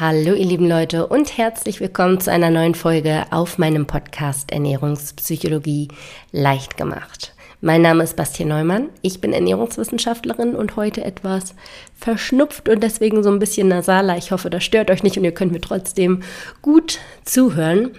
[0.00, 5.86] Hallo ihr lieben Leute und herzlich willkommen zu einer neuen Folge auf meinem Podcast Ernährungspsychologie
[6.32, 7.32] leicht gemacht.
[7.60, 11.54] Mein Name ist Bastian Neumann, ich bin Ernährungswissenschaftlerin und heute etwas
[11.96, 14.18] verschnupft und deswegen so ein bisschen nasaler.
[14.18, 16.24] Ich hoffe, das stört euch nicht und ihr könnt mir trotzdem
[16.60, 17.92] gut zuhören.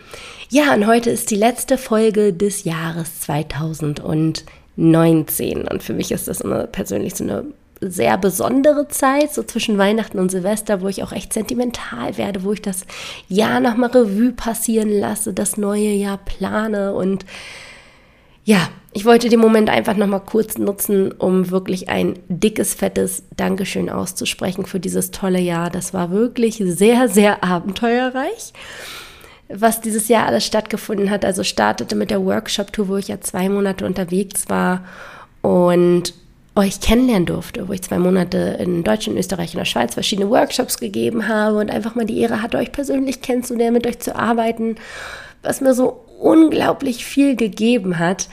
[0.50, 6.42] Ja, und heute ist die letzte Folge des Jahres 2019 und für mich ist das
[6.42, 7.46] immer persönlich so eine
[7.92, 12.54] sehr besondere Zeit, so zwischen Weihnachten und Silvester, wo ich auch echt sentimental werde, wo
[12.54, 12.86] ich das
[13.28, 17.26] Jahr nochmal Revue passieren lasse, das neue Jahr plane und
[18.44, 23.90] ja, ich wollte den Moment einfach nochmal kurz nutzen, um wirklich ein dickes, fettes Dankeschön
[23.90, 25.72] auszusprechen für dieses tolle Jahr.
[25.72, 28.54] Das war wirklich sehr, sehr abenteuerreich
[29.48, 31.26] was dieses Jahr alles stattgefunden hat.
[31.26, 34.84] Also startete mit der Workshop-Tour, wo ich ja zwei Monate unterwegs war
[35.42, 36.14] und
[36.56, 40.78] euch kennenlernen durfte, wo ich zwei Monate in Deutschland, Österreich und der Schweiz verschiedene Workshops
[40.78, 44.76] gegeben habe und einfach mal die Ehre hatte, euch persönlich kennenzulernen, mit euch zu arbeiten,
[45.44, 48.30] was mir so unglaublich viel gegeben hat.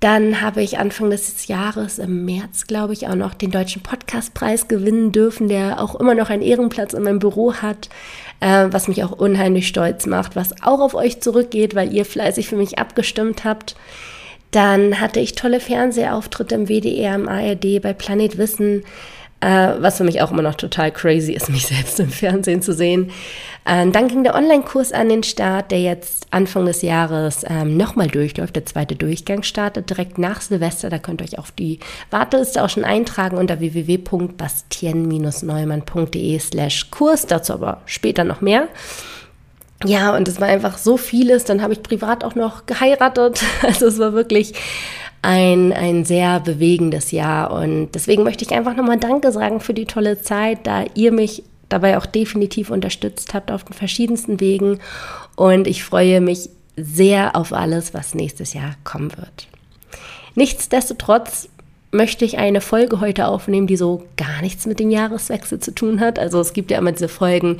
[0.00, 4.68] Dann habe ich Anfang des Jahres, im März, glaube ich, auch noch den Deutschen Podcastpreis
[4.68, 7.88] gewinnen dürfen, der auch immer noch einen Ehrenplatz in meinem Büro hat,
[8.40, 12.48] äh, was mich auch unheimlich stolz macht, was auch auf euch zurückgeht, weil ihr fleißig
[12.48, 13.74] für mich abgestimmt habt.
[14.50, 18.84] Dann hatte ich tolle Fernsehauftritte im WDR, im ARD, bei Planet Wissen,
[19.40, 22.72] äh, was für mich auch immer noch total crazy ist, mich selbst im Fernsehen zu
[22.72, 23.10] sehen.
[23.68, 28.06] Ähm, dann ging der Online-Kurs an den Start, der jetzt Anfang des Jahres ähm, nochmal
[28.06, 28.54] durchläuft.
[28.54, 30.88] Der zweite Durchgang startet direkt nach Silvester.
[30.88, 31.80] Da könnt ihr euch auf die
[32.10, 37.26] Warteliste auch schon eintragen unter www.bastien-neumann.de slash Kurs.
[37.26, 38.68] Dazu aber später noch mehr.
[39.84, 41.44] Ja, und es war einfach so vieles.
[41.44, 43.42] Dann habe ich privat auch noch geheiratet.
[43.62, 44.54] Also es war wirklich
[45.22, 47.50] ein, ein sehr bewegendes Jahr.
[47.50, 51.42] Und deswegen möchte ich einfach nochmal Danke sagen für die tolle Zeit, da ihr mich
[51.68, 54.78] dabei auch definitiv unterstützt habt auf den verschiedensten Wegen.
[55.34, 59.48] Und ich freue mich sehr auf alles, was nächstes Jahr kommen wird.
[60.34, 61.48] Nichtsdestotrotz
[61.90, 66.00] möchte ich eine Folge heute aufnehmen, die so gar nichts mit dem Jahreswechsel zu tun
[66.00, 66.18] hat.
[66.18, 67.58] Also es gibt ja immer diese Folgen,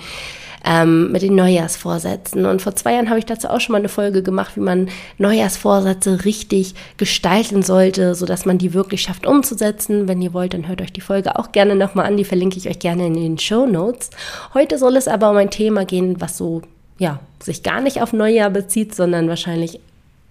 [0.66, 2.44] ähm, mit den Neujahrsvorsätzen.
[2.44, 4.88] Und vor zwei Jahren habe ich dazu auch schon mal eine Folge gemacht, wie man
[5.18, 10.08] Neujahrsvorsätze richtig gestalten sollte, sodass man die wirklich schafft umzusetzen.
[10.08, 12.16] Wenn ihr wollt, dann hört euch die Folge auch gerne nochmal an.
[12.16, 14.10] Die verlinke ich euch gerne in den Show Notes.
[14.54, 16.62] Heute soll es aber um ein Thema gehen, was so,
[16.98, 19.78] ja, sich gar nicht auf Neujahr bezieht, sondern wahrscheinlich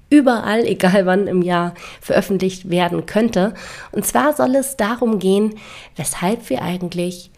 [0.10, 3.54] überall, egal wann im Jahr veröffentlicht werden könnte.
[3.94, 5.56] Und zwar soll es darum gehen,
[5.96, 7.32] weshalb wir eigentlich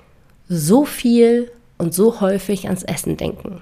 [0.49, 3.61] so viel und so häufig ans Essen denken.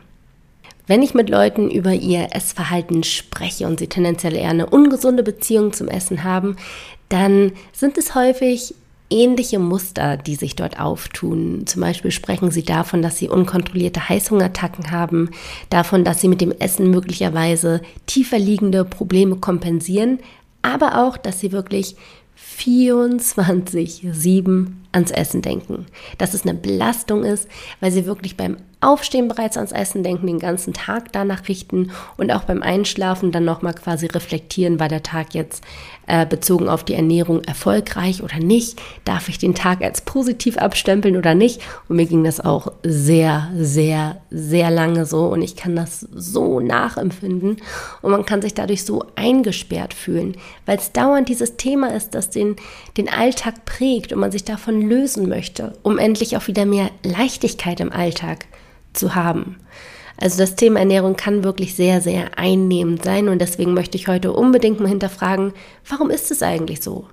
[0.87, 5.73] Wenn ich mit Leuten über ihr Essverhalten spreche und sie tendenziell eher eine ungesunde Beziehung
[5.73, 6.57] zum Essen haben,
[7.09, 8.75] dann sind es häufig
[9.09, 11.63] ähnliche Muster, die sich dort auftun.
[11.65, 15.31] Zum Beispiel sprechen sie davon, dass sie unkontrollierte Heißhungerattacken haben,
[15.69, 20.19] davon, dass sie mit dem Essen möglicherweise tiefer liegende Probleme kompensieren,
[20.61, 21.95] aber auch, dass sie wirklich
[22.59, 25.85] 24-7 ans Essen denken.
[26.17, 27.47] Dass es eine Belastung ist,
[27.79, 32.31] weil sie wirklich beim Aufstehen bereits ans Essen denken, den ganzen Tag danach richten und
[32.31, 35.63] auch beim Einschlafen dann nochmal quasi reflektieren, war der Tag jetzt
[36.07, 38.79] äh, bezogen auf die Ernährung erfolgreich oder nicht?
[39.03, 41.61] Darf ich den Tag als positiv abstempeln oder nicht?
[41.89, 46.59] Und mir ging das auch sehr, sehr, sehr lange so und ich kann das so
[46.59, 47.57] nachempfinden
[48.03, 52.29] und man kann sich dadurch so eingesperrt fühlen, weil es dauernd dieses Thema ist, das
[52.29, 52.55] den,
[52.97, 57.79] den Alltag prägt und man sich davon lösen möchte, um endlich auch wieder mehr Leichtigkeit
[57.79, 58.46] im Alltag
[58.94, 59.57] zu haben.
[60.18, 64.31] Also das Thema Ernährung kann wirklich sehr, sehr einnehmend sein und deswegen möchte ich heute
[64.31, 65.53] unbedingt mal hinterfragen,
[65.90, 67.06] warum ist es eigentlich so?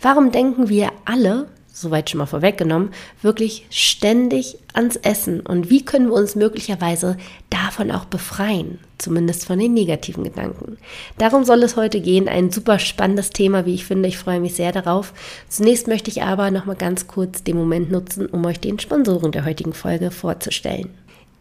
[0.00, 6.08] Warum denken wir alle, soweit schon mal vorweggenommen, wirklich ständig ans Essen und wie können
[6.08, 7.18] wir uns möglicherweise
[7.50, 10.78] davon auch befreien, zumindest von den negativen Gedanken.
[11.18, 14.08] Darum soll es heute gehen, ein super spannendes Thema, wie ich finde.
[14.08, 15.12] Ich freue mich sehr darauf.
[15.50, 19.32] Zunächst möchte ich aber noch mal ganz kurz den Moment nutzen, um euch den Sponsoren
[19.32, 20.88] der heutigen Folge vorzustellen.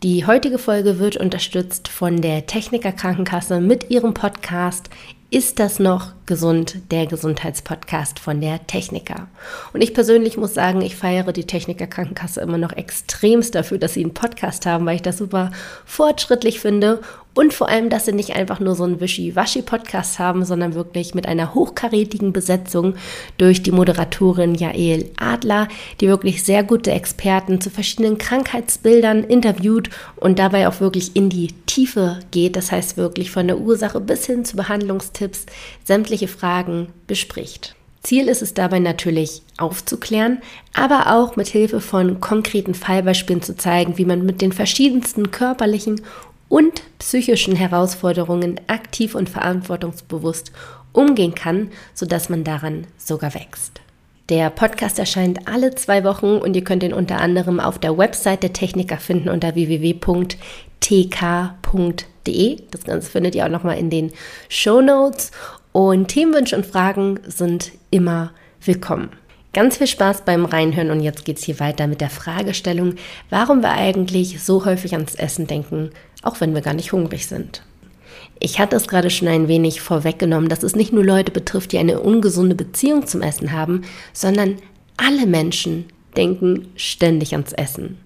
[0.04, 4.90] Die heutige Folge wird unterstützt von der Techniker Krankenkasse mit ihrem Podcast
[5.32, 9.28] ist das noch gesund, der Gesundheitspodcast von der Techniker.
[9.74, 13.96] Und ich persönlich muss sagen, ich feiere die Techniker Krankenkasse immer noch extremst dafür, dass
[13.96, 15.52] sie einen Podcast haben, weil ich das super
[15.86, 17.02] fortschrittlich finde
[17.36, 21.28] und vor allem, dass sie nicht einfach nur so einen Wischi-Waschi-Podcast haben, sondern wirklich mit
[21.28, 22.96] einer hochkarätigen Besetzung
[23.38, 25.68] durch die Moderatorin Jael Adler,
[26.00, 31.50] die wirklich sehr gute Experten zu verschiedenen Krankheitsbildern interviewt und dabei auch wirklich in die
[31.66, 32.56] Tiefe geht.
[32.56, 35.46] Das heißt wirklich von der Ursache bis hin zu Behandlungstipps
[35.84, 37.76] sämtliche Fragen bespricht.
[38.02, 40.38] Ziel ist es dabei natürlich aufzuklären,
[40.74, 46.02] aber auch mit Hilfe von konkreten Fallbeispielen zu zeigen, wie man mit den verschiedensten körperlichen
[46.56, 50.54] und psychischen Herausforderungen aktiv und verantwortungsbewusst
[50.94, 53.82] umgehen kann, sodass man daran sogar wächst.
[54.30, 58.42] Der Podcast erscheint alle zwei Wochen und ihr könnt ihn unter anderem auf der Website
[58.42, 60.00] der Techniker finden unter www.tk.de.
[62.72, 64.14] Das Ganze findet ihr auch nochmal in den
[64.48, 65.32] Show Notes.
[65.74, 68.32] Und Themenwünsche und Fragen sind immer
[68.64, 69.10] willkommen.
[69.56, 72.96] Ganz viel Spaß beim Reinhören und jetzt geht es hier weiter mit der Fragestellung,
[73.30, 75.92] warum wir eigentlich so häufig ans Essen denken,
[76.26, 77.62] auch wenn wir gar nicht hungrig sind.
[78.40, 81.78] Ich hatte es gerade schon ein wenig vorweggenommen, dass es nicht nur Leute betrifft, die
[81.78, 84.58] eine ungesunde Beziehung zum Essen haben, sondern
[84.98, 85.86] alle Menschen
[86.18, 87.98] denken ständig ans Essen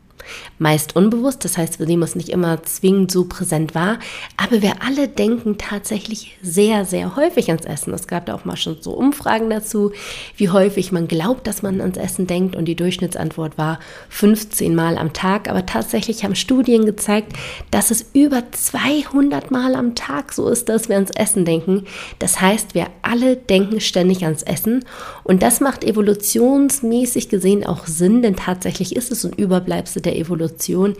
[0.58, 4.00] meist unbewusst, das heißt, wir nehmen es nicht immer zwingend so präsent wahr,
[4.38, 7.94] aber wir alle denken tatsächlich sehr, sehr häufig ans Essen.
[7.94, 9.92] Es gab da auch mal schon so Umfragen dazu,
[10.38, 13.80] wie häufig man glaubt, dass man ans Essen denkt und die Durchschnittsantwort war
[14.10, 17.34] 15 Mal am Tag, aber tatsächlich haben Studien gezeigt,
[17.72, 21.86] dass es über 200 Mal am Tag so ist, dass wir ans Essen denken.
[22.20, 24.86] Das heißt, wir alle denken ständig ans Essen
[25.24, 30.96] und das macht evolutionsmäßig gesehen auch Sinn, denn tatsächlich ist es ein Überbleibsel der Evolution,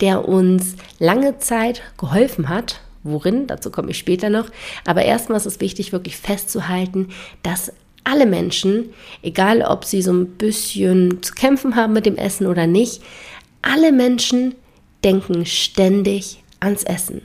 [0.00, 2.80] der uns lange Zeit geholfen hat.
[3.02, 3.46] Worin?
[3.46, 4.46] Dazu komme ich später noch.
[4.86, 7.08] Aber erstmal ist es wichtig, wirklich festzuhalten,
[7.42, 7.72] dass
[8.04, 8.90] alle Menschen,
[9.22, 13.02] egal ob sie so ein bisschen zu kämpfen haben mit dem Essen oder nicht,
[13.62, 14.54] alle Menschen
[15.02, 17.22] denken ständig ans Essen.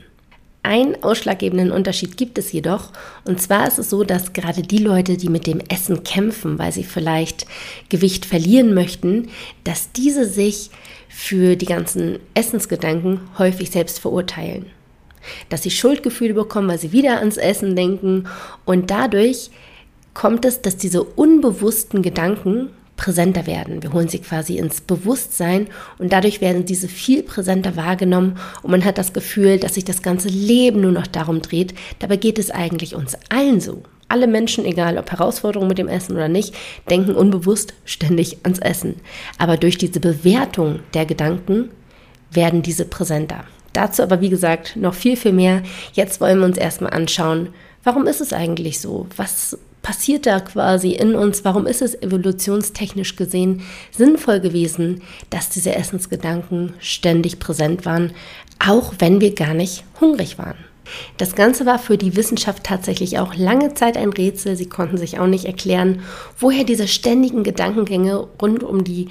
[0.62, 2.92] Einen ausschlaggebenden Unterschied gibt es jedoch.
[3.24, 6.74] Und zwar ist es so, dass gerade die Leute, die mit dem Essen kämpfen, weil
[6.74, 7.46] sie vielleicht
[7.88, 9.30] Gewicht verlieren möchten,
[9.64, 10.70] dass diese sich
[11.19, 14.68] für die ganzen Essensgedanken häufig selbst verurteilen.
[15.50, 18.24] Dass sie Schuldgefühle bekommen, weil sie wieder ans Essen denken.
[18.63, 19.51] Und dadurch
[20.13, 23.83] kommt es, dass diese unbewussten Gedanken präsenter werden.
[23.83, 25.68] Wir holen sie quasi ins Bewusstsein
[25.98, 30.01] und dadurch werden diese viel präsenter wahrgenommen und man hat das Gefühl, dass sich das
[30.01, 31.74] ganze Leben nur noch darum dreht.
[32.00, 33.83] Dabei geht es eigentlich uns allen so.
[34.10, 36.56] Alle Menschen, egal ob Herausforderungen mit dem Essen oder nicht,
[36.90, 38.96] denken unbewusst ständig ans Essen.
[39.38, 41.70] Aber durch diese Bewertung der Gedanken
[42.32, 43.46] werden diese präsenter.
[43.74, 45.62] Dazu aber, wie gesagt, noch viel, viel mehr.
[45.94, 47.50] Jetzt wollen wir uns erstmal anschauen,
[47.84, 49.08] warum ist es eigentlich so?
[49.16, 51.46] Was passiert da quasi in uns?
[51.46, 58.12] Warum ist es evolutionstechnisch gesehen sinnvoll gewesen, dass diese Essensgedanken ständig präsent waren,
[58.60, 60.58] auch wenn wir gar nicht hungrig waren?
[61.18, 64.56] Das Ganze war für die Wissenschaft tatsächlich auch lange Zeit ein Rätsel.
[64.56, 66.02] Sie konnten sich auch nicht erklären,
[66.38, 69.08] woher diese ständigen Gedankengänge rund um die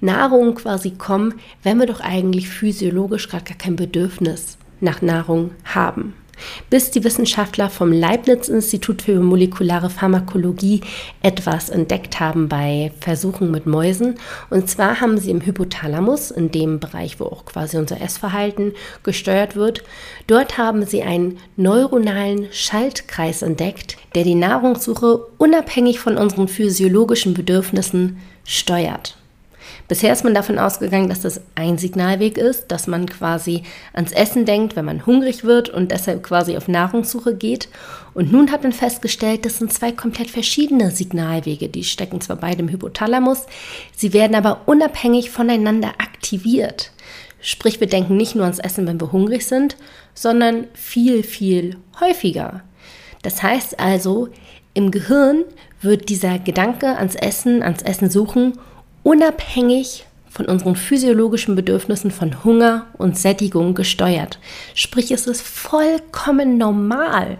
[0.00, 6.14] Nahrung quasi kommen, wenn wir doch eigentlich physiologisch gar kein Bedürfnis nach Nahrung haben
[6.70, 10.80] bis die Wissenschaftler vom Leibniz-Institut für molekulare Pharmakologie
[11.22, 14.16] etwas entdeckt haben bei Versuchen mit Mäusen.
[14.50, 18.72] Und zwar haben sie im Hypothalamus, in dem Bereich, wo auch quasi unser Essverhalten
[19.02, 19.82] gesteuert wird,
[20.26, 28.18] dort haben sie einen neuronalen Schaltkreis entdeckt, der die Nahrungssuche unabhängig von unseren physiologischen Bedürfnissen
[28.44, 29.16] steuert.
[29.88, 33.62] Bisher ist man davon ausgegangen, dass das ein Signalweg ist, dass man quasi
[33.92, 37.68] ans Essen denkt, wenn man hungrig wird und deshalb quasi auf Nahrungssuche geht.
[38.14, 41.68] Und nun hat man festgestellt, das sind zwei komplett verschiedene Signalwege.
[41.68, 43.46] Die stecken zwar beide im Hypothalamus,
[43.94, 46.92] sie werden aber unabhängig voneinander aktiviert.
[47.40, 49.76] Sprich, wir denken nicht nur ans Essen, wenn wir hungrig sind,
[50.14, 52.62] sondern viel, viel häufiger.
[53.22, 54.28] Das heißt also,
[54.74, 55.44] im Gehirn
[55.80, 58.54] wird dieser Gedanke ans Essen, ans Essen suchen
[59.02, 64.38] unabhängig von unseren physiologischen Bedürfnissen von Hunger und Sättigung gesteuert.
[64.74, 67.38] Sprich, es ist vollkommen normal,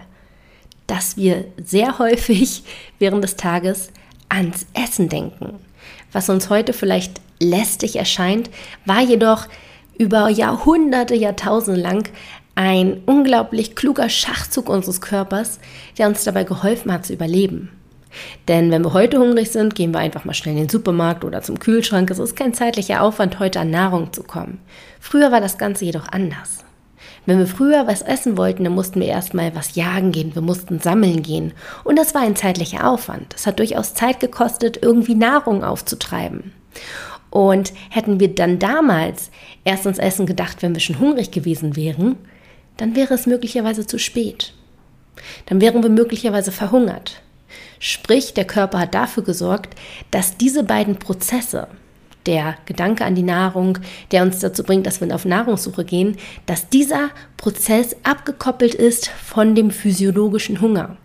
[0.86, 2.64] dass wir sehr häufig
[2.98, 3.90] während des Tages
[4.28, 5.58] ans Essen denken.
[6.12, 8.50] Was uns heute vielleicht lästig erscheint,
[8.84, 9.46] war jedoch
[9.98, 12.08] über Jahrhunderte, Jahrtausende lang
[12.54, 15.58] ein unglaublich kluger Schachzug unseres Körpers,
[15.96, 17.70] der uns dabei geholfen hat zu überleben.
[18.48, 21.42] Denn wenn wir heute hungrig sind, gehen wir einfach mal schnell in den Supermarkt oder
[21.42, 22.10] zum Kühlschrank.
[22.10, 24.60] Es ist kein zeitlicher Aufwand, heute an Nahrung zu kommen.
[25.00, 26.64] Früher war das Ganze jedoch anders.
[27.24, 30.80] Wenn wir früher was essen wollten, dann mussten wir erstmal was jagen gehen, wir mussten
[30.80, 31.52] sammeln gehen.
[31.84, 33.34] Und das war ein zeitlicher Aufwand.
[33.34, 36.52] Es hat durchaus Zeit gekostet, irgendwie Nahrung aufzutreiben.
[37.30, 39.30] Und hätten wir dann damals
[39.64, 42.16] erst ans Essen gedacht, wenn wir schon hungrig gewesen wären,
[42.76, 44.52] dann wäre es möglicherweise zu spät.
[45.46, 47.21] Dann wären wir möglicherweise verhungert.
[47.78, 49.74] Sprich, der Körper hat dafür gesorgt,
[50.10, 51.68] dass diese beiden Prozesse,
[52.26, 53.78] der Gedanke an die Nahrung,
[54.12, 56.16] der uns dazu bringt, dass wir auf Nahrungssuche gehen,
[56.46, 60.96] dass dieser Prozess abgekoppelt ist von dem physiologischen Hunger.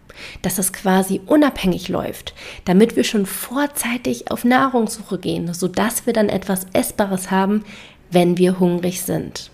[0.41, 2.33] dass es quasi unabhängig läuft,
[2.65, 7.63] damit wir schon vorzeitig auf Nahrungssuche gehen, sodass wir dann etwas Essbares haben,
[8.11, 9.51] wenn wir hungrig sind.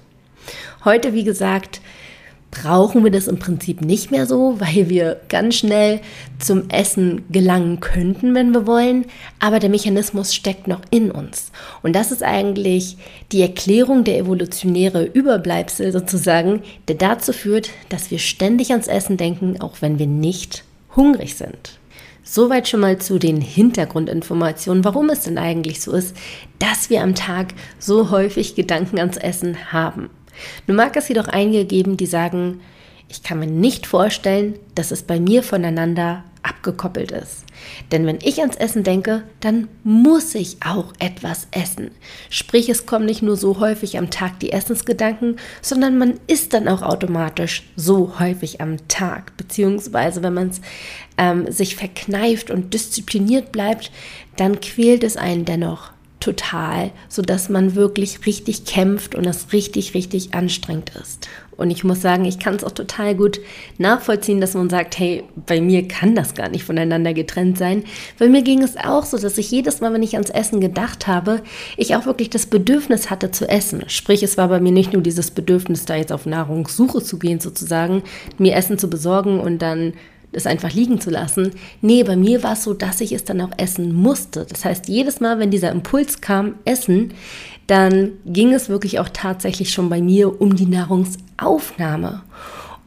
[0.86, 1.82] Heute, wie gesagt,
[2.54, 6.02] brauchen wir das im Prinzip nicht mehr so, weil wir ganz schnell
[6.38, 9.06] zum Essen gelangen könnten, wenn wir wollen.
[9.40, 11.52] Aber der Mechanismus steckt noch in uns.
[11.82, 12.98] Und das ist eigentlich
[13.32, 19.60] die Erklärung der evolutionäre Überbleibsel sozusagen, der dazu führt, dass wir ständig ans Essen denken,
[19.60, 20.64] auch wenn wir nicht
[20.96, 21.80] hungrig sind.
[22.24, 26.16] Soweit schon mal zu den Hintergrundinformationen, warum es denn eigentlich so ist,
[26.60, 30.10] dass wir am Tag so häufig Gedanken ans Essen haben.
[30.68, 32.62] Nun mag es jedoch einige geben, die sagen,
[33.10, 37.46] ich kann mir nicht vorstellen, dass es bei mir voneinander abgekoppelt ist.
[37.92, 41.92] Denn wenn ich ans Essen denke, dann muss ich auch etwas essen.
[42.30, 46.68] Sprich, es kommen nicht nur so häufig am Tag die Essensgedanken, sondern man isst dann
[46.68, 49.38] auch automatisch so häufig am Tag.
[49.38, 50.62] Beziehungsweise, wenn man es
[51.18, 53.92] ähm, sich verkneift und diszipliniert bleibt,
[54.36, 55.93] dann quält es einen dennoch
[56.24, 61.28] total, sodass man wirklich richtig kämpft und es richtig, richtig anstrengend ist.
[61.58, 63.40] Und ich muss sagen, ich kann es auch total gut
[63.78, 67.84] nachvollziehen, dass man sagt, hey, bei mir kann das gar nicht voneinander getrennt sein.
[68.18, 71.06] Weil mir ging es auch so, dass ich jedes Mal, wenn ich ans Essen gedacht
[71.08, 71.42] habe,
[71.78, 73.84] ich auch wirklich das Bedürfnis hatte zu essen.
[73.88, 77.40] Sprich, es war bei mir nicht nur dieses Bedürfnis, da jetzt auf Nahrungssuche zu gehen,
[77.40, 78.02] sozusagen,
[78.38, 79.94] mir Essen zu besorgen und dann
[80.34, 81.52] es einfach liegen zu lassen.
[81.82, 84.46] Nee, bei mir war es so, dass ich es dann auch essen musste.
[84.50, 87.14] Das heißt, jedes Mal, wenn dieser Impuls kam, essen,
[87.68, 92.22] dann ging es wirklich auch tatsächlich schon bei mir um die Nahrungsaufnahme.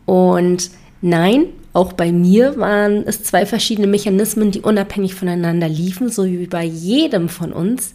[0.04, 6.24] Und nein, auch bei mir waren es zwei verschiedene Mechanismen, die unabhängig voneinander liefen, so
[6.24, 7.92] wie bei jedem von uns.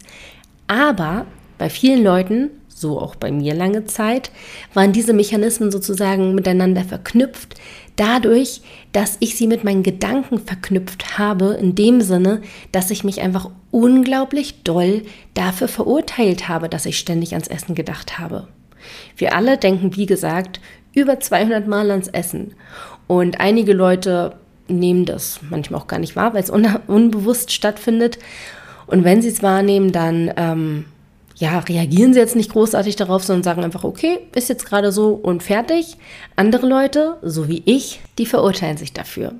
[0.66, 1.26] Aber
[1.58, 2.50] bei vielen Leuten
[2.82, 4.30] so auch bei mir lange Zeit,
[4.74, 7.54] waren diese Mechanismen sozusagen miteinander verknüpft,
[7.96, 13.20] dadurch, dass ich sie mit meinen Gedanken verknüpft habe, in dem Sinne, dass ich mich
[13.20, 15.02] einfach unglaublich doll
[15.34, 18.48] dafür verurteilt habe, dass ich ständig ans Essen gedacht habe.
[19.16, 20.60] Wir alle denken, wie gesagt,
[20.94, 22.54] über 200 Mal ans Essen.
[23.06, 24.34] Und einige Leute
[24.68, 28.18] nehmen das manchmal auch gar nicht wahr, weil es un unbewusst stattfindet.
[28.86, 30.84] Und wenn sie es wahrnehmen, dann ähm,
[31.42, 35.08] ja, reagieren sie jetzt nicht großartig darauf, sondern sagen einfach, okay, ist jetzt gerade so
[35.08, 35.96] und fertig.
[36.36, 39.34] Andere Leute, so wie ich, die verurteilen sich dafür.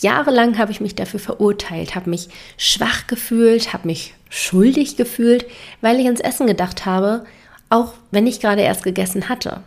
[0.00, 5.44] Jahrelang habe ich mich dafür verurteilt, habe mich schwach gefühlt, habe mich schuldig gefühlt,
[5.82, 7.26] weil ich ans Essen gedacht habe,
[7.68, 9.60] auch wenn ich gerade erst gegessen hatte.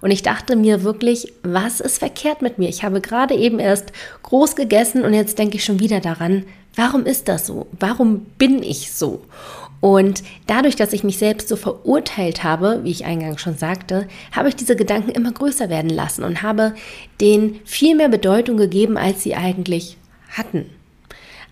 [0.00, 2.70] Und ich dachte mir wirklich, was ist verkehrt mit mir?
[2.70, 6.46] Ich habe gerade eben erst groß gegessen und jetzt denke ich schon wieder daran,
[6.76, 7.66] warum ist das so?
[7.78, 9.22] Warum bin ich so?
[9.80, 14.48] Und dadurch, dass ich mich selbst so verurteilt habe, wie ich eingangs schon sagte, habe
[14.48, 16.74] ich diese Gedanken immer größer werden lassen und habe
[17.20, 19.96] denen viel mehr Bedeutung gegeben, als sie eigentlich
[20.30, 20.66] hatten.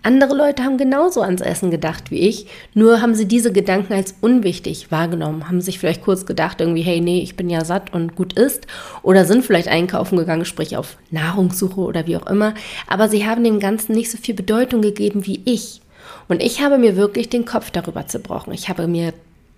[0.02, 4.14] Andere Leute haben genauso ans Essen gedacht wie ich, nur haben sie diese Gedanken als
[4.20, 8.14] unwichtig wahrgenommen, haben sich vielleicht kurz gedacht, irgendwie, hey, nee, ich bin ja satt und
[8.14, 8.68] gut isst,
[9.02, 12.54] oder sind vielleicht einkaufen gegangen, sprich auf Nahrungssuche oder wie auch immer,
[12.86, 15.80] aber sie haben dem Ganzen nicht so viel Bedeutung gegeben wie ich.
[16.28, 18.52] Und ich habe mir wirklich den Kopf darüber zerbrochen.
[18.52, 19.12] Ich habe mir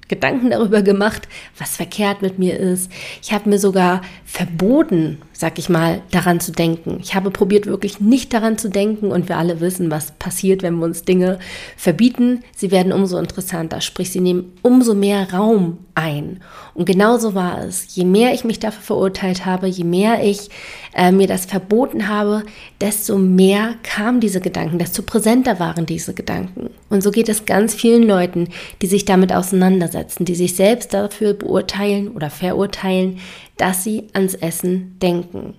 [0.08, 2.90] Gedanken darüber gemacht, was verkehrt mit mir ist.
[3.22, 6.98] Ich habe mir sogar verboten, sag ich mal, daran zu denken.
[7.00, 10.74] Ich habe probiert, wirklich nicht daran zu denken und wir alle wissen, was passiert, wenn
[10.74, 11.38] wir uns Dinge
[11.78, 12.44] verbieten.
[12.54, 16.40] Sie werden umso interessanter, sprich, sie nehmen umso mehr Raum ein.
[16.74, 17.96] Und genauso war es.
[17.96, 20.50] Je mehr ich mich dafür verurteilt habe, je mehr ich
[20.94, 22.42] äh, mir das verboten habe,
[22.82, 26.68] desto mehr kamen diese Gedanken, desto präsenter waren diese Gedanken.
[26.90, 28.48] Und so geht es ganz vielen Leuten,
[28.82, 33.20] die sich damit auseinandersetzen, die sich selbst dafür beurteilen oder verurteilen,
[33.60, 35.54] dass sie ans Essen denken.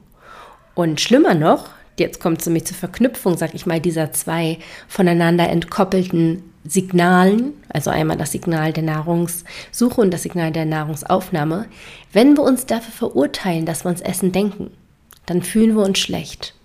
[0.73, 5.49] Und schlimmer noch, jetzt kommt es nämlich zur Verknüpfung, sag ich mal, dieser zwei voneinander
[5.49, 11.65] entkoppelten Signalen, also einmal das Signal der Nahrungssuche und das Signal der Nahrungsaufnahme,
[12.13, 14.71] wenn wir uns dafür verurteilen, dass wir uns Essen denken,
[15.25, 16.55] dann fühlen wir uns schlecht.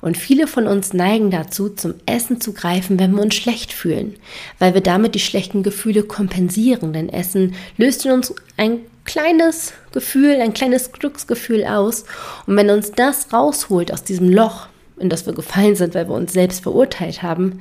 [0.00, 4.16] Und viele von uns neigen dazu, zum Essen zu greifen, wenn wir uns schlecht fühlen,
[4.58, 6.92] weil wir damit die schlechten Gefühle kompensieren.
[6.92, 12.04] Denn Essen löst in uns ein kleines Gefühl, ein kleines Glücksgefühl aus.
[12.46, 14.68] Und wenn uns das rausholt aus diesem Loch,
[14.98, 17.60] in das wir gefallen sind, weil wir uns selbst verurteilt haben,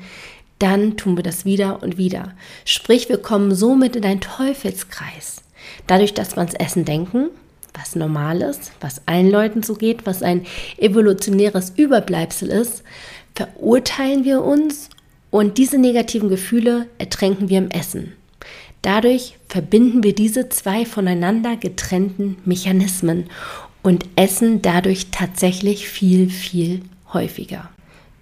[0.60, 2.34] dann tun wir das wieder und wieder.
[2.64, 5.44] Sprich, wir kommen somit in einen Teufelskreis.
[5.88, 7.30] Dadurch, dass wir ans Essen denken,
[7.74, 10.46] was normal ist, was allen Leuten so geht, was ein
[10.78, 12.84] evolutionäres Überbleibsel ist,
[13.36, 14.90] verurteilen wir uns
[15.32, 18.14] und diese negativen Gefühle ertränken wir im Essen.
[18.84, 23.26] Dadurch verbinden wir diese zwei voneinander getrennten Mechanismen
[23.84, 26.82] und essen dadurch tatsächlich viel, viel
[27.14, 27.70] häufiger.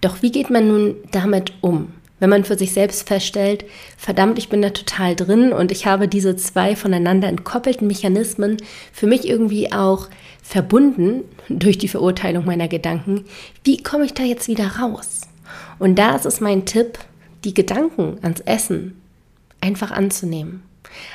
[0.02, 1.94] Doch wie geht man nun damit um?
[2.20, 3.64] Wenn man für sich selbst feststellt,
[3.96, 8.58] verdammt, ich bin da total drin und ich habe diese zwei voneinander entkoppelten Mechanismen
[8.92, 10.10] für mich irgendwie auch
[10.42, 13.24] verbunden durch die Verurteilung meiner Gedanken,
[13.64, 15.22] wie komme ich da jetzt wieder raus?
[15.78, 16.98] Und da ist es mein Tipp,
[17.44, 19.00] die Gedanken ans Essen
[19.62, 20.62] einfach anzunehmen.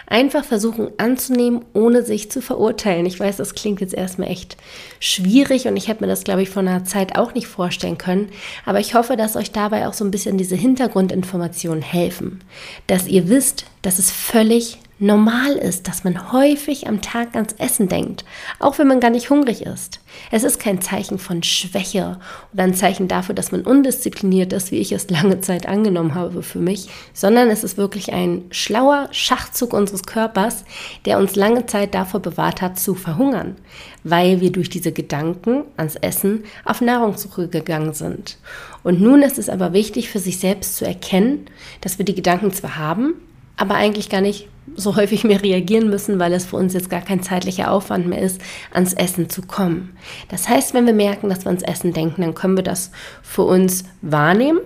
[0.07, 3.05] Einfach versuchen anzunehmen, ohne sich zu verurteilen.
[3.05, 4.57] Ich weiß, das klingt jetzt erstmal echt
[4.99, 8.29] schwierig und ich hätte mir das, glaube ich, vor einer Zeit auch nicht vorstellen können.
[8.65, 12.41] Aber ich hoffe, dass euch dabei auch so ein bisschen diese Hintergrundinformationen helfen.
[12.87, 17.87] Dass ihr wisst, dass es völlig normal ist, dass man häufig am Tag ans Essen
[17.87, 18.25] denkt,
[18.59, 19.99] auch wenn man gar nicht hungrig ist.
[20.31, 22.19] Es ist kein Zeichen von Schwäche
[22.53, 26.41] oder ein Zeichen dafür, dass man undiszipliniert ist, wie ich es lange Zeit angenommen habe
[26.41, 30.65] für mich, sondern es ist wirklich ein schlauer Schachzug unseres Körpers,
[31.05, 33.55] der uns lange Zeit davor bewahrt hat, zu verhungern,
[34.03, 38.37] weil wir durch diese Gedanken ans Essen auf Nahrungssuche gegangen sind.
[38.83, 41.45] Und nun ist es aber wichtig für sich selbst zu erkennen,
[41.81, 43.13] dass wir die Gedanken zwar haben,
[43.57, 47.01] aber eigentlich gar nicht so häufig mehr reagieren müssen, weil es für uns jetzt gar
[47.01, 49.97] kein zeitlicher Aufwand mehr ist, ans Essen zu kommen.
[50.29, 53.43] Das heißt, wenn wir merken, dass wir ans Essen denken, dann können wir das für
[53.43, 54.59] uns wahrnehmen,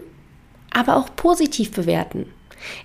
[0.73, 2.25] aber auch positiv bewerten.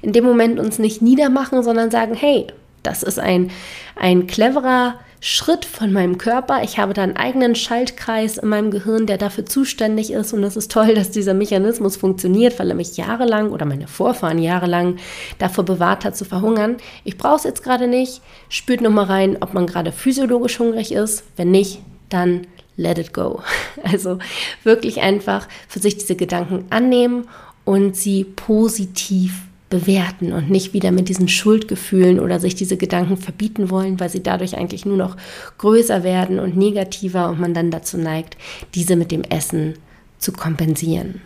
[0.02, 2.46] In dem Moment uns nicht niedermachen, sondern sagen, hey,
[2.82, 3.50] das ist ein,
[3.96, 4.94] ein cleverer
[5.28, 6.62] Schritt von meinem Körper.
[6.62, 10.32] Ich habe da einen eigenen Schaltkreis in meinem Gehirn, der dafür zuständig ist.
[10.32, 14.38] Und es ist toll, dass dieser Mechanismus funktioniert, weil er mich jahrelang oder meine Vorfahren
[14.38, 14.98] jahrelang
[15.40, 16.76] davor bewahrt hat zu verhungern.
[17.02, 18.22] Ich brauche es jetzt gerade nicht.
[18.48, 21.24] Spürt nochmal rein, ob man gerade physiologisch hungrig ist.
[21.34, 23.42] Wenn nicht, dann let it go.
[23.82, 24.18] Also
[24.62, 27.26] wirklich einfach für sich diese Gedanken annehmen
[27.64, 33.70] und sie positiv bewerten und nicht wieder mit diesen Schuldgefühlen oder sich diese Gedanken verbieten
[33.70, 35.16] wollen, weil sie dadurch eigentlich nur noch
[35.58, 38.36] größer werden und negativer und man dann dazu neigt,
[38.74, 39.74] diese mit dem Essen
[40.18, 41.20] zu kompensieren.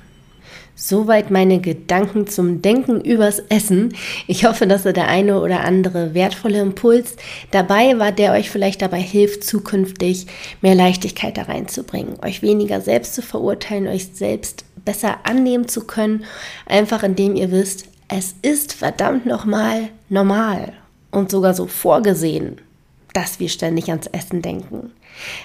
[0.83, 3.95] Soweit meine Gedanken zum Denken übers Essen.
[4.27, 7.17] Ich hoffe, dass da der eine oder andere wertvolle Impuls
[7.51, 10.27] dabei war, der euch vielleicht dabei hilft, zukünftig
[10.63, 16.25] mehr Leichtigkeit da reinzubringen, euch weniger selbst zu verurteilen, euch selbst besser annehmen zu können,
[16.65, 20.73] einfach indem ihr wisst, es ist verdammt nochmal normal
[21.13, 22.61] und sogar so vorgesehen,
[23.15, 24.91] dass wir ständig ans Essen denken.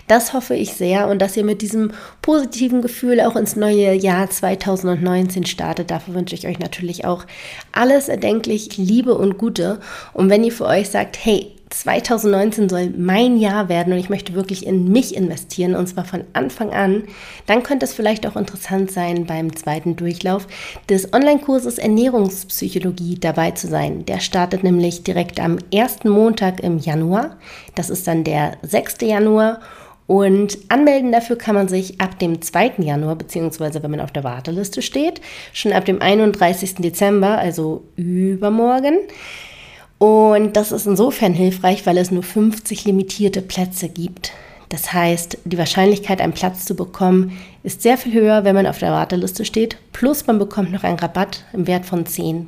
[0.07, 4.29] Das hoffe ich sehr und dass ihr mit diesem positiven Gefühl auch ins neue Jahr
[4.29, 5.91] 2019 startet.
[5.91, 7.25] Dafür wünsche ich euch natürlich auch
[7.71, 9.79] alles erdenklich Liebe und Gute.
[10.13, 14.33] Und wenn ihr für euch sagt, hey, 2019 soll mein Jahr werden und ich möchte
[14.33, 17.03] wirklich in mich investieren und zwar von Anfang an,
[17.47, 20.47] dann könnte es vielleicht auch interessant sein, beim zweiten Durchlauf
[20.89, 24.05] des Online-Kurses Ernährungspsychologie dabei zu sein.
[24.05, 27.37] Der startet nämlich direkt am ersten Montag im Januar.
[27.73, 28.97] Das ist dann der 6.
[29.01, 29.59] Januar.
[30.07, 32.73] Und anmelden dafür kann man sich ab dem 2.
[32.77, 35.19] Januar, beziehungsweise wenn man auf der Warteliste steht,
[35.51, 36.75] schon ab dem 31.
[36.75, 38.99] Dezember, also übermorgen.
[39.97, 44.31] Und das ist insofern hilfreich, weil es nur 50 limitierte Plätze gibt.
[44.69, 48.79] Das heißt, die Wahrscheinlichkeit, einen Platz zu bekommen, ist sehr viel höher, wenn man auf
[48.79, 49.77] der Warteliste steht.
[49.93, 52.45] Plus man bekommt noch einen Rabatt im Wert von 10%.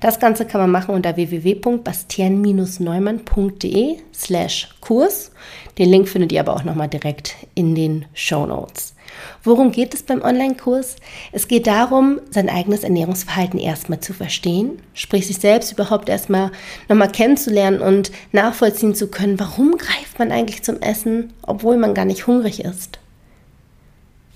[0.00, 5.32] Das Ganze kann man machen unter www.bastian-neumann.de slash Kurs.
[5.78, 8.94] Den Link findet ihr aber auch nochmal direkt in den Show Notes.
[9.42, 10.96] Worum geht es beim Online-Kurs?
[11.32, 16.52] Es geht darum, sein eigenes Ernährungsverhalten erstmal zu verstehen, sprich sich selbst überhaupt erstmal
[16.88, 22.04] nochmal kennenzulernen und nachvollziehen zu können, warum greift man eigentlich zum Essen, obwohl man gar
[22.04, 22.98] nicht hungrig ist.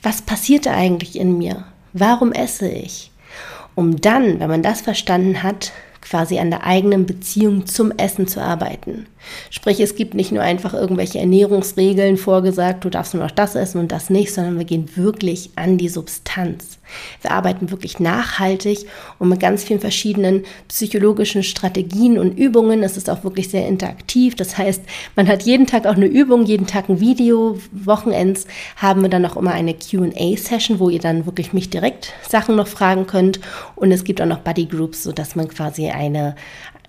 [0.03, 1.65] Was passiert da eigentlich in mir?
[1.93, 3.11] Warum esse ich?
[3.75, 8.41] Um dann, wenn man das verstanden hat, quasi an der eigenen Beziehung zum Essen zu
[8.41, 9.07] arbeiten.
[9.51, 13.79] Sprich, es gibt nicht nur einfach irgendwelche Ernährungsregeln vorgesagt, du darfst nur noch das essen
[13.79, 16.79] und das nicht, sondern wir gehen wirklich an die Substanz.
[17.21, 18.87] Wir arbeiten wirklich nachhaltig
[19.19, 22.83] und mit ganz vielen verschiedenen psychologischen Strategien und Übungen.
[22.83, 24.35] Es ist auch wirklich sehr interaktiv.
[24.37, 24.83] Das heißt,
[25.17, 27.59] man hat jeden Tag auch eine Übung, jeden Tag ein Video.
[27.73, 32.57] Wochenends haben wir dann auch immer eine QA-Session, wo ihr dann wirklich mich direkt Sachen
[32.57, 33.41] noch fragen könnt.
[33.75, 36.37] Und es gibt auch noch Buddy Groups, sodass man quasi eine,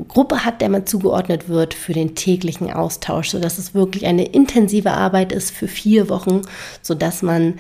[0.08, 4.92] Gruppe hat, der man zugeordnet wird für den täglichen Austausch, sodass es wirklich eine intensive
[4.92, 6.42] Arbeit ist für vier Wochen,
[6.82, 7.60] sodass man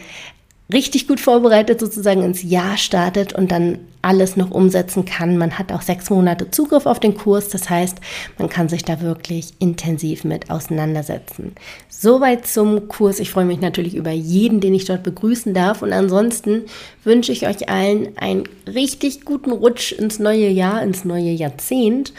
[0.71, 5.37] richtig gut vorbereitet sozusagen ins Jahr startet und dann alles noch umsetzen kann.
[5.37, 7.97] Man hat auch sechs Monate Zugriff auf den Kurs, das heißt,
[8.37, 11.55] man kann sich da wirklich intensiv mit auseinandersetzen.
[11.89, 13.19] Soweit zum Kurs.
[13.19, 16.63] Ich freue mich natürlich über jeden, den ich dort begrüßen darf und ansonsten
[17.03, 22.13] wünsche ich euch allen einen richtig guten Rutsch ins neue Jahr, ins neue Jahrzehnt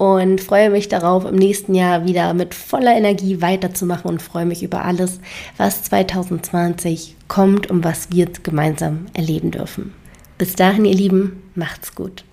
[0.00, 4.62] und freue mich darauf, im nächsten Jahr wieder mit voller Energie weiterzumachen und freue mich
[4.62, 5.20] über alles,
[5.58, 9.92] was 2020 kommt und was wir gemeinsam erleben dürfen.
[10.38, 12.24] Bis dahin, ihr Lieben, macht's gut.